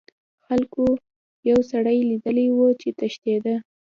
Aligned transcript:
خلکو 0.45 0.85
یو 1.49 1.59
سړی 1.71 1.99
لیدلی 2.09 2.47
و 2.55 2.59
چې 2.81 2.89
تښتیده. 2.99 3.55